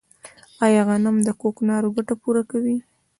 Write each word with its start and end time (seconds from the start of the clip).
آیا 0.65 0.81
غنم 0.87 1.17
د 1.23 1.29
کوکنارو 1.41 1.93
ګټه 1.95 2.13
پوره 2.21 2.43
کوي؟ 2.51 2.77